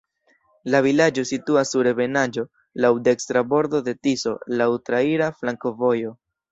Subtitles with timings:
[0.75, 2.47] La vilaĝo situas sur ebenaĵo,
[2.87, 6.21] laŭ dekstra bordo de Tiso, laŭ traira flankovojo.